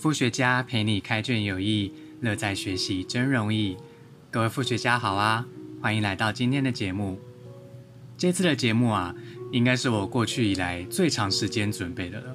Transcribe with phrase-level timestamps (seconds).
[0.00, 3.76] 副学家陪你开卷有益，乐在学习真容易。
[4.30, 5.46] 各位副学家好啊，
[5.82, 7.20] 欢迎来到今天的节目。
[8.16, 9.14] 这次的节目啊，
[9.52, 12.34] 应该是我过去以来最长时间准备的了。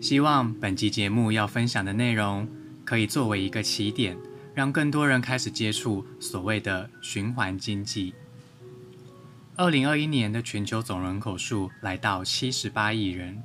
[0.00, 2.48] 希望本集节目要分享的内容，
[2.84, 4.16] 可以作为一个起点，
[4.54, 8.14] 让更多人开始接触所谓的循环经济。
[9.56, 13.42] 二零二一年的全球总人口数来到七十八亿人。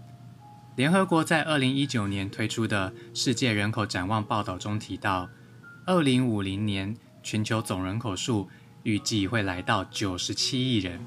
[0.75, 5.29] 联合国在二零一九年推出的世界人口展望报道中提到，
[5.85, 8.49] 二零五零年全球总人口数
[8.83, 11.05] 预计会来到九十七亿人。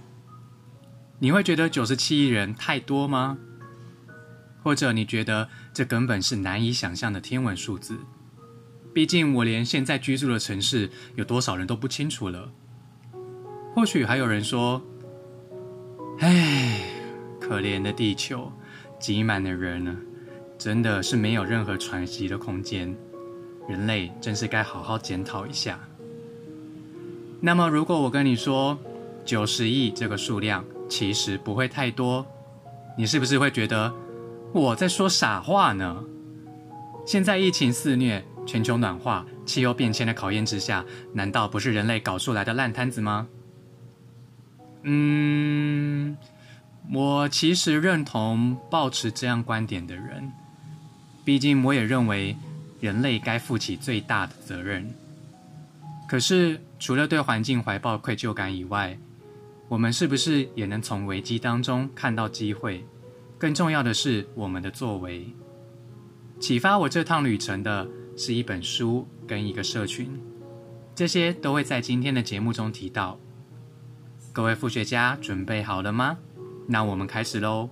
[1.18, 3.38] 你会觉得九十七亿人太多吗？
[4.62, 7.98] 或者你觉得这根本是难以想象的天文数字？
[8.92, 12.52] 毕竟我连现在居住的城市有多少人都不清楚了。
[13.74, 14.82] 或许还有人说
[16.20, 16.80] ：“唉，
[17.40, 18.52] 可怜的地球。”
[19.04, 19.94] 挤满的人呢，
[20.56, 22.96] 真的是没有任何喘息的空间。
[23.68, 25.78] 人类真是该好好检讨一下。
[27.38, 28.78] 那么，如果我跟你说
[29.22, 32.26] 九十亿这个数量其实不会太多，
[32.96, 33.92] 你是不是会觉得
[34.54, 36.02] 我在说傻话呢？
[37.04, 43.28] 现在疫情肆虐，全球暖化、气候变迁的考验之下，难道不是人类搞出来的烂摊子吗？
[44.84, 45.43] 嗯。
[46.94, 50.30] 我其实认同抱持这样观点的人，
[51.24, 52.36] 毕竟我也认为
[52.80, 54.88] 人类该负起最大的责任。
[56.06, 58.96] 可是，除了对环境怀抱愧疚感以外，
[59.68, 62.86] 我们是不是也能从危机当中看到机会？
[63.38, 65.26] 更重要的是，我们的作为。
[66.38, 70.08] 启发我这趟旅程的是一本书跟一个社群，
[70.94, 73.18] 这些都会在今天的节目中提到。
[74.32, 76.18] 各位副学家准备好了吗？
[76.66, 77.68] 那我们开始喽。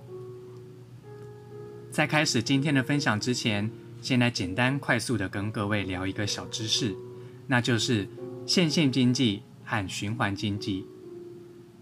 [1.89, 3.69] 在开始今天的分享之前，
[4.01, 6.95] 先来简单快速的跟各位聊一个小知识，
[7.47, 8.07] 那就是
[8.45, 10.85] 线性经济和循环经济。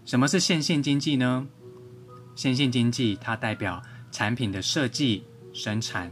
[0.04, 1.46] 什么是线性经济呢？
[2.34, 6.10] 线性经济它代表产品的设计、生产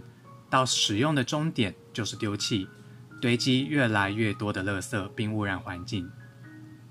[0.51, 2.69] 到使用的终点就是丢弃，
[3.23, 6.11] 堆积越来越多的垃圾并污染环境。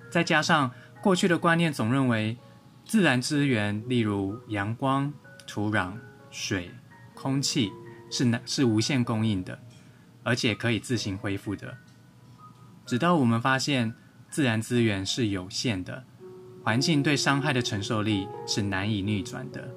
[0.10, 2.36] 再加上过去的观念总认为。
[2.90, 5.14] 自然资源，例如阳光、
[5.46, 5.94] 土壤、
[6.32, 6.72] 水、
[7.14, 7.72] 空气，
[8.10, 9.60] 是难是无限供应的，
[10.24, 11.78] 而且可以自行恢复的。
[12.88, 13.94] 直到我们发现
[14.32, 16.04] 自然资源是有限的，
[16.64, 19.70] 环境对伤害的承受力是难以逆转的。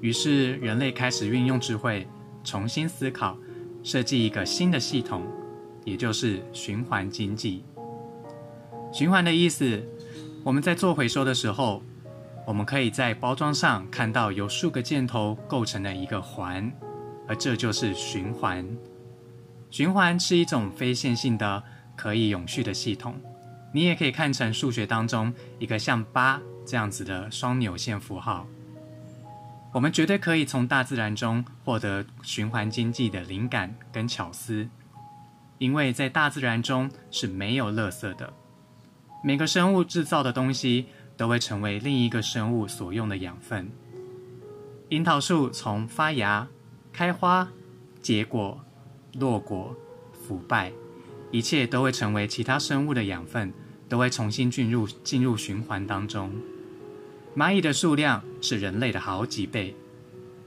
[0.00, 2.08] 于是人类开始运用智慧，
[2.42, 3.36] 重新思考，
[3.82, 5.26] 设计一个新的系统，
[5.84, 7.62] 也就是循环经济。
[8.94, 9.84] 循环的意思，
[10.42, 11.82] 我们在做回收的时候。
[12.48, 16.72] 我们可以在包装上看到由数个箭头构成的一个环，
[17.28, 18.66] 而这就是循环。
[19.68, 21.62] 循环是一种非线性的、
[21.94, 23.20] 可以永续的系统。
[23.74, 28.46] 你也可以看成数学当中一个像八这样子的双扭线符号。
[29.74, 34.66] 我们绝对可以从大自然中获得循环经济的灵感跟巧思，
[35.58, 38.32] 因为在大自然中是没有垃圾的。
[39.22, 40.86] 每个生物制造的东西。
[41.18, 43.70] 都会成为另一个生物所用的养分。
[44.88, 46.48] 樱桃树从发芽、
[46.92, 47.46] 开花、
[48.00, 48.58] 结果、
[49.18, 49.76] 落果、
[50.12, 50.72] 腐败，
[51.30, 53.52] 一切都会成为其他生物的养分，
[53.88, 56.32] 都会重新进入进入循环当中。
[57.36, 59.74] 蚂蚁的数量是人类的好几倍，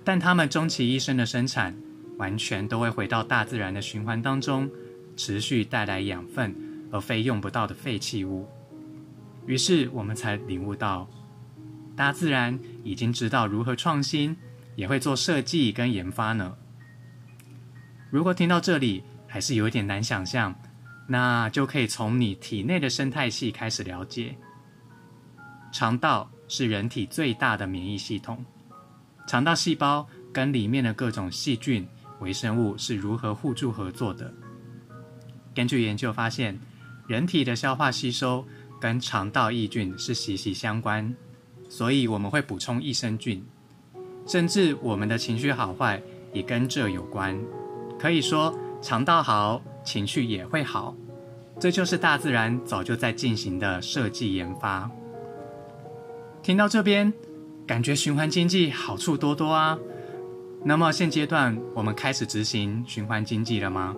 [0.03, 1.77] 但它们终其一生的生产，
[2.17, 4.69] 完全都会回到大自然的循环当中，
[5.15, 6.55] 持续带来养分，
[6.91, 8.47] 而非用不到的废弃物。
[9.47, 11.09] 于是我们才领悟到，
[11.95, 14.37] 大自然已经知道如何创新，
[14.75, 16.55] 也会做设计跟研发呢。
[18.09, 20.53] 如果听到这里还是有点难想象，
[21.07, 24.35] 那就可以从你体内的生态系开始了解。
[25.71, 28.43] 肠道是人体最大的免疫系统，
[29.27, 31.87] 肠道细胞跟里面的各种细菌、
[32.19, 34.33] 微生物是如何互助合作的。
[35.55, 36.57] 根据研究发现，
[37.07, 38.45] 人体的消化吸收。
[38.81, 41.15] 跟肠道益菌是息息相关，
[41.69, 43.45] 所以我们会补充益生菌，
[44.25, 46.01] 甚至我们的情绪好坏
[46.33, 47.39] 也跟这有关。
[47.99, 50.95] 可以说，肠道好，情绪也会好。
[51.59, 54.89] 这就是大自然早就在进行的设计研发。
[56.41, 57.13] 听到这边，
[57.67, 59.77] 感觉循环经济好处多多啊。
[60.65, 63.95] 那么现阶段我们开始执行循环经济了吗？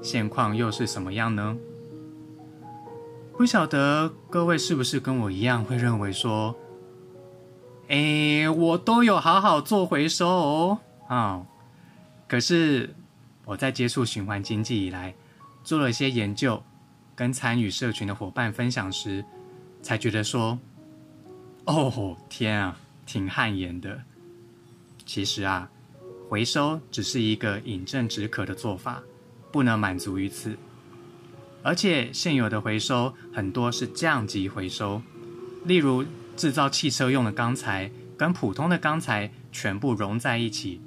[0.00, 1.56] 现况又是什么样呢？
[3.42, 6.56] 不晓得各位是不是跟我一样会认为说，
[7.88, 10.78] 哎，我都有好好做回收哦，
[11.08, 11.44] 啊，
[12.28, 12.94] 可是
[13.44, 15.12] 我在接触循环经济以来，
[15.64, 16.62] 做了一些研究，
[17.16, 19.24] 跟参与社群的伙伴分享时，
[19.82, 20.56] 才觉得说
[21.66, 24.00] ：“哦天啊，挺汗颜的。”
[25.04, 25.68] 其实啊，
[26.28, 29.02] 回收只是一个饮鸩止渴的做法，
[29.50, 30.56] 不能满足于此。
[31.62, 35.00] 而且现有的回收很多是降级回收，
[35.64, 36.04] 例如
[36.36, 40.80] 制造汽车用的钢材跟普通的钢材全部融在一起，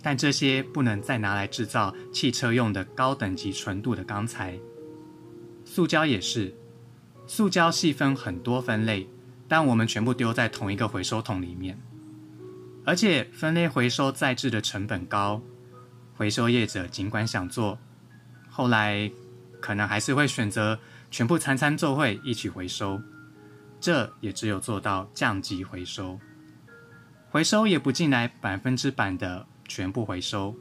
[0.00, 4.56] 但这些不能再拿来制造汽车用的高等级纯度的钢材。
[5.64, 6.54] 塑胶也是，
[7.26, 9.08] 塑胶细分很多分类，
[9.48, 11.76] 但我们全部丢在同一个回收桶里面，
[12.84, 15.42] 而且分类回收再制的成本高，
[16.14, 17.78] 回收业者尽管想做，
[18.48, 19.10] 后来。
[19.62, 20.76] 可能还是会选择
[21.10, 23.00] 全部餐餐做会一起回收，
[23.80, 26.18] 这也只有做到降级回收。
[27.30, 30.54] 回收也不进来百分之百的全部回收，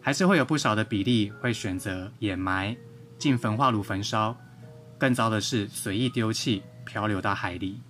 [0.00, 2.76] 还是会有不少的比例会选择掩埋、
[3.18, 4.36] 进焚化炉焚烧，
[4.98, 7.80] 更糟的是随意丢弃、漂流到海里。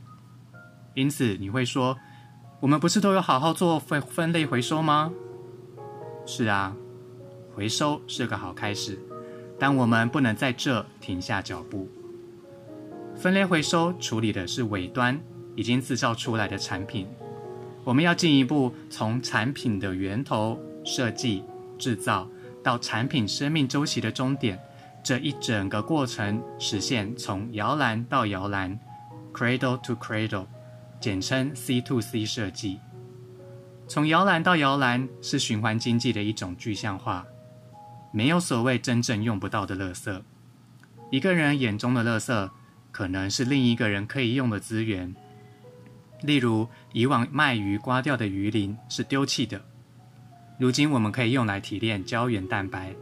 [0.94, 1.98] 因此你会说，
[2.60, 5.12] 我们不是都有好好做分分类回收吗？
[6.24, 6.76] 是啊，
[7.54, 8.98] 回收是个好开始。
[9.62, 11.88] 但我们不能在这停下脚步。
[13.14, 15.16] 分类回收处理的是尾端
[15.54, 17.06] 已经制造出来的产品，
[17.84, 21.44] 我们要进一步从产品的源头设计、
[21.78, 22.28] 制造
[22.60, 24.58] 到产品生命周期的终点，
[25.00, 28.76] 这一整个过程实现从摇篮到摇篮
[29.32, 30.46] （cradle to cradle），
[30.98, 32.80] 简称 C to C 设计。
[33.86, 37.24] 从摇篮到摇篮是循环经济的一种具象化。
[38.12, 40.22] 没有所谓真正用不到的垃圾。
[41.10, 42.50] 一个人眼中的垃圾，
[42.90, 45.14] 可能是另一个人可以用的资源。
[46.22, 49.60] 例如，以往卖鱼刮掉的鱼鳞是丢弃的，
[50.58, 52.94] 如今我们可以用来提炼胶原蛋白。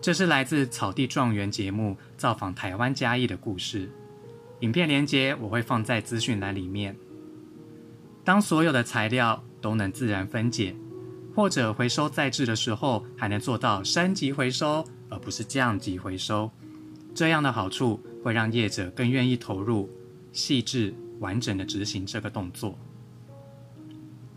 [0.00, 3.90] 这是来自《草地状元》节目造访台湾嘉义的故事。
[4.60, 6.96] 影片连接我会放在资讯栏里面。
[8.24, 10.74] 当所有的材料都能自然分解。
[11.34, 16.50] 或者回收再制的时候，还能做到升级回收，而不是降级回收。
[17.14, 19.88] 这样的好处会让业者更愿意投入，
[20.32, 22.78] 细致完整的执行这个动作。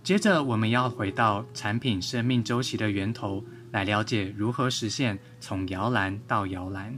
[0.04, 6.98] 接着，我们要回到产品生命周期的源头，来了解如何实现从摇篮到摇篮。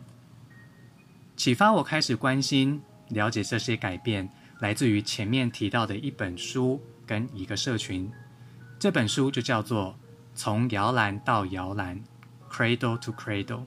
[1.36, 4.30] 启发我开始关心、了解这些改变，
[4.60, 8.12] 来自于前面提到的一本书跟一个社群。
[8.80, 9.98] 这本书就叫做
[10.36, 12.00] 《从摇篮到摇篮》
[12.54, 13.64] （Cradle to Cradle）。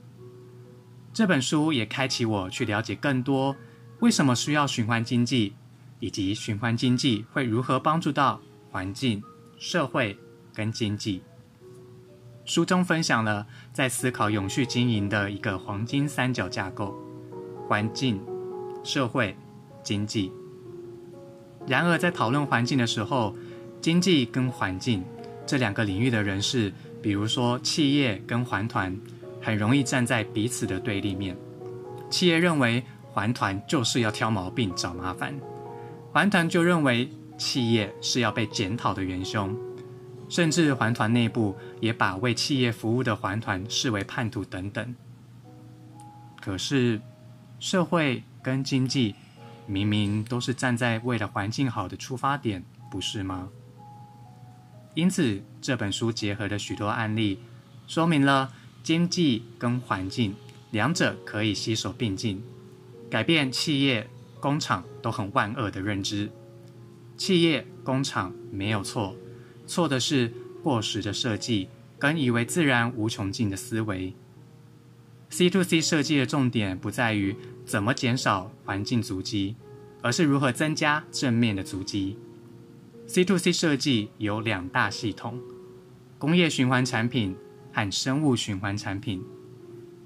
[1.11, 3.57] 这本书也开启我去了解更多
[3.99, 5.53] 为什么需要循环经济，
[5.99, 8.39] 以及循环经济会如何帮助到
[8.71, 9.21] 环境、
[9.57, 10.17] 社会
[10.53, 11.21] 跟经济。
[12.45, 16.95] 书中分享了在思考永续经营的一个黄金三角架构：
[17.67, 18.21] 环境、
[18.81, 19.37] 社会、
[19.83, 20.31] 经济。
[21.67, 23.35] 然而，在讨论环境的时候，
[23.81, 25.03] 经济跟环境
[25.45, 28.95] 这两个领域的人士，比如说企业跟环团，
[29.41, 31.35] 很容易站在彼此的对立面。
[32.09, 35.33] 企业认为环团就是要挑毛病、找麻烦，
[36.11, 39.57] 环团就认为企业是要被检讨的元凶，
[40.29, 44.95] 甚至环团内部也把为企业服务的环团视为叛徒等等。
[46.39, 47.01] 可是，
[47.59, 49.15] 社会跟经济
[49.65, 53.49] 明明都是站在为了环境好的出发点，不是吗？
[54.93, 57.39] 因此，这本书结合了许多案例，
[57.87, 58.51] 说明了
[58.83, 60.35] 经济跟环境
[60.71, 62.43] 两者可以携手并进，
[63.09, 66.29] 改变企业、工厂都很万恶的认知。
[67.15, 69.15] 企业、工厂没有错，
[69.65, 74.13] 错的是过时的设计跟以为自然无穷尽的思维。
[75.29, 77.33] C to C 设计的重点不在于
[77.65, 79.55] 怎么减少环境足迹，
[80.01, 82.17] 而是如何增加正面的足迹。
[83.07, 85.39] C to C 设计有两大系统：
[86.17, 87.35] 工业循环产品
[87.73, 89.21] 和生物循环产品。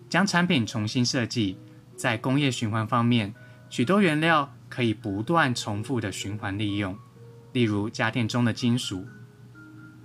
[0.09, 1.57] 将产品重新设计，
[1.95, 3.33] 在工业循环方面，
[3.69, 6.97] 许多原料可以不断重复的循环利用，
[7.53, 9.05] 例如家电中的金属。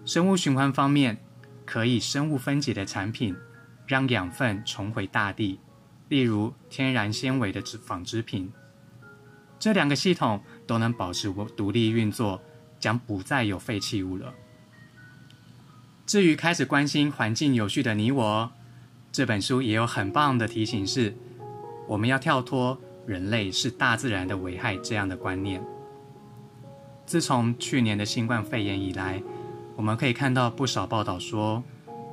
[0.04, 1.22] 生物循环方面，
[1.64, 3.36] 可以生物分解的产品，
[3.86, 5.60] 让养分重回大地，
[6.08, 8.52] 例如天然纤维的纺织品。
[9.58, 12.42] 这两个系统都能保持独立运作。
[12.80, 14.32] 将不再有废弃物了。
[16.06, 18.50] 至于开始关心环境有序的你我，
[19.12, 21.14] 这本书也有很棒的提醒：是
[21.86, 25.62] 我们要跳脱人类是大自然的危害这样的观念。
[27.06, 29.22] 自从去年的新冠肺炎以来，
[29.76, 31.62] 我们可以看到不少报道说，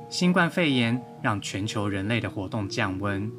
[0.08, 3.30] 新冠肺炎让全球人类的活动降温，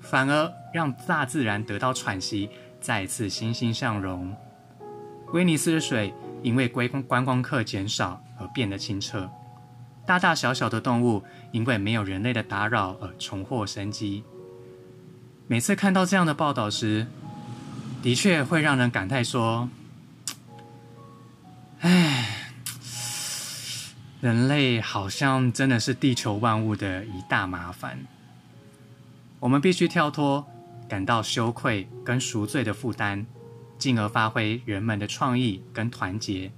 [0.00, 4.34] 反而让大自然得到喘息，再次欣欣向荣。
[5.32, 9.30] 威尼斯的水因为观观光客减少而变得清澈，
[10.06, 14.24] 大大小小的动物因为没有人类的打扰而重获生机。
[15.46, 17.06] 每次看到这样的报道时，
[18.02, 19.68] 的确会让人感叹说
[21.80, 22.52] ：“唉，
[24.20, 27.98] 人类好像真的是地球万物的一大麻烦。
[29.40, 30.46] 我们必须跳脱
[30.88, 33.26] 感到羞愧跟赎罪的负担。”
[33.78, 36.50] 进而发挥人们的创意跟团结。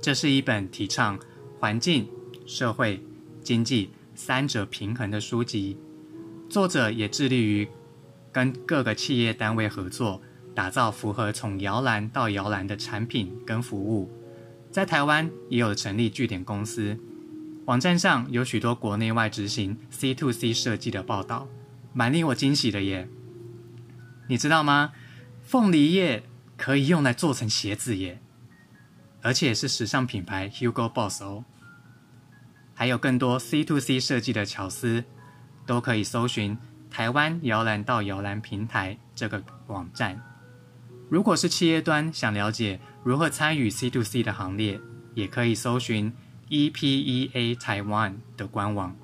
[0.00, 1.18] 这是一本提倡
[1.58, 2.08] 环境、
[2.46, 3.02] 社会、
[3.42, 5.76] 经济三者平衡的书籍。
[6.48, 7.68] 作者也致力于
[8.32, 10.22] 跟各个企业单位合作，
[10.54, 14.10] 打造符合从摇篮到摇篮的产品跟服务。
[14.70, 16.98] 在台湾也有成立据点公司，
[17.66, 21.48] 网站上有许多国内外执行 C to C 设计的报道，
[21.92, 23.08] 蛮令我惊喜的耶。
[24.28, 24.92] 你知道吗？
[25.48, 26.22] 凤梨叶
[26.58, 28.20] 可以用来做成鞋子耶，
[29.22, 31.42] 而且是时尚品牌 Hugo Boss 哦。
[32.74, 35.02] 还有更多 C to C 设计的巧思，
[35.64, 36.58] 都可以搜寻
[36.90, 40.22] 台湾摇篮到摇篮平台这个网站。
[41.08, 44.78] 如果是企业端想了解如何参与 C to C 的行列，
[45.14, 46.12] 也可以搜寻
[46.50, 48.94] EPEA Taiwan 的官网，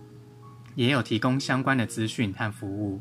[0.74, 3.00] 也有提供相关的资讯和服务。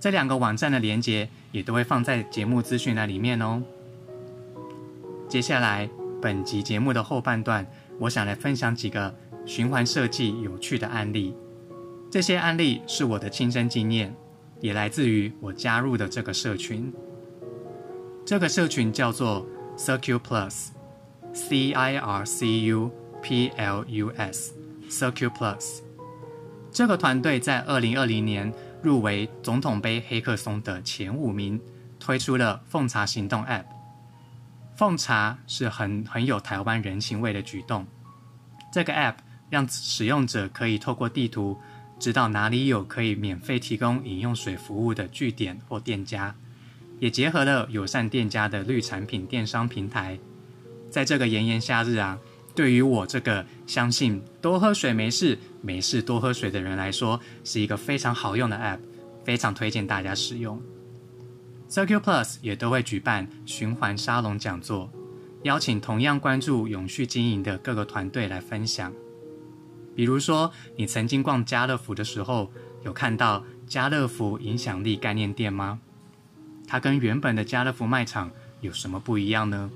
[0.00, 3.60] 这两个网站的连接也都会放在节目资讯栏里面哦。
[5.28, 5.90] 接下来，
[6.22, 7.66] 本集节目的后半段，
[7.98, 9.12] 我想来分享几个
[9.44, 11.34] 循环设计有趣的案例。
[12.10, 14.14] 这些案例是我的亲身经验，
[14.60, 16.92] 也来自于我加入的这个社群。
[18.24, 19.44] 这个社群叫做
[19.76, 22.90] Circle Plus，C I R C U
[23.20, 25.80] P L U S，Circle Plus。
[26.70, 28.54] 这个团队在二零二零年。
[28.82, 31.60] 入围总统杯黑客松的前五名，
[31.98, 33.64] 推出了奉茶行动 App。
[34.76, 37.86] 奉茶是很很有台湾人情味的举动。
[38.72, 39.16] 这个 App
[39.50, 41.58] 让使用者可以透过地图
[41.98, 46.34] 知道哪里有可以免费提供饮用水服务的据点或店家，
[47.00, 50.18] 也结合了友善店家的绿产品电商平台。
[50.90, 52.18] 在这个炎炎夏日啊。
[52.58, 58.80] 对于我这个相信多喝水没事、没事多喝水的人来说，是一个非常好用的 App，
[59.22, 60.60] 非常推荐大家使用。
[61.70, 64.90] Circle Plus 也都会举办循环沙龙讲座，
[65.44, 68.92] 邀请同样关注永续经营的各个团队来分享。
[69.94, 72.50] 比如说，你曾经逛家乐福的时候，
[72.82, 75.78] 有看到家乐福影响力概念店吗？
[76.66, 79.70] 它跟原本的家乐福卖场有什么不一样呢？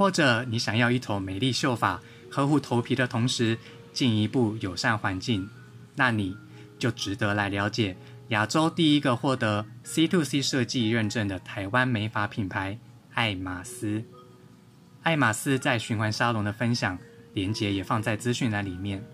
[0.00, 3.58] 或者你想要一头美丽秀发，呵护头皮的同时
[3.92, 5.46] 进一步友善环境，
[5.94, 6.34] 那你
[6.78, 7.94] 就值得来了解
[8.28, 12.78] 亚洲第一个获得 C to C 设计认证的台湾美发品牌
[13.12, 14.02] 爱马仕。
[15.02, 16.98] 爱马仕在循环沙龙的分享
[17.34, 19.04] 连接也放在资讯栏里面。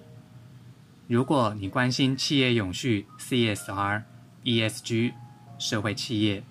[1.09, 4.02] 如果你关心企业永续 CSR、
[4.45, 5.12] ESG、
[5.59, 6.45] 社会企业，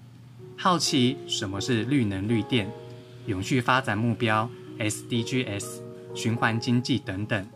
[0.57, 2.69] 好奇什么是绿能绿电。
[3.25, 5.81] 永续发展目标 （SDGs）、
[6.13, 7.47] 循环经济等等，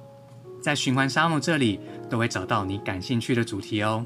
[0.62, 4.06] 在循环沙龙这里都会找到你感兴趣的主题哦。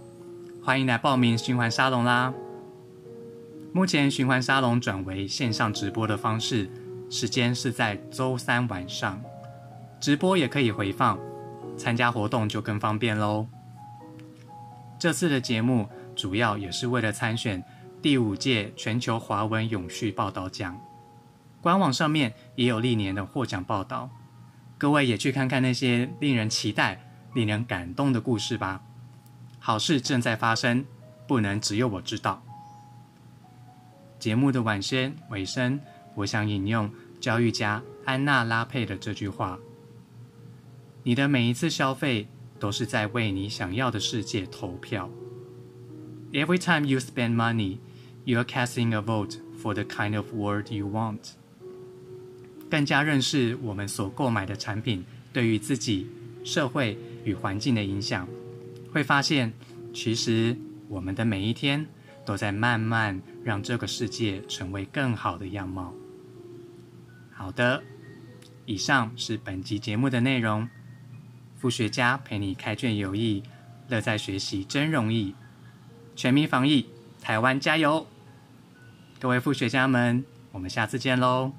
[0.62, 2.34] 欢迎来报名循环沙龙啦！
[3.72, 6.70] 目前循环沙龙转为线上直播的方式，
[7.10, 9.22] 时间是在周三晚上，
[10.00, 11.20] 直播也可以回放，
[11.76, 13.48] 参加活动就更方便喽。
[15.00, 17.62] 这次的节目主要也是为了参选
[18.02, 20.80] 第五届全球华文永续报道奖。
[21.64, 24.10] 官网上面也有历年的获奖报道，
[24.78, 27.02] 各位也去看看那些令人期待、
[27.34, 28.84] 令人感动的故事吧。
[29.60, 30.84] 好事正在发生，
[31.26, 32.44] 不能只有我知道。
[34.20, 35.80] 节目的晚些尾声，
[36.16, 36.92] 我想引用
[37.22, 39.58] 教育家安娜拉佩的这句话
[41.04, 42.28] ：“你的每一次消费
[42.60, 45.10] 都是在为你想要的世界投票。
[46.34, 47.78] Every time you spend money,
[48.26, 51.42] you are casting a vote for the kind of world you want.”
[52.74, 56.10] 更加认识我们所购买的产品对于自己、
[56.44, 58.28] 社会与环境的影响，
[58.92, 59.54] 会发现，
[59.94, 60.58] 其实
[60.90, 61.86] 我们的每一天
[62.26, 65.94] 都在慢慢让这个世界成为更好的样貌。
[67.32, 67.84] 好的，
[68.66, 70.68] 以上是本集节目的内容。
[71.60, 73.44] 副学家陪你开卷有益，
[73.88, 75.36] 乐在学习真容易。
[76.16, 76.88] 全民防疫，
[77.22, 78.08] 台湾加油！
[79.20, 81.54] 各位副学家们，我们下次见喽！